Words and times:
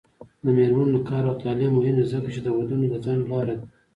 د 0.43 0.45
میرمنو 0.57 0.99
کار 1.09 1.23
او 1.29 1.35
تعلیم 1.43 1.71
مهم 1.77 1.95
دی 1.99 2.05
ځکه 2.11 2.27
چې 2.33 2.39
ودونو 2.57 3.01
ځنډ 3.05 3.23
لاره 3.31 3.55
ده. 3.59 3.65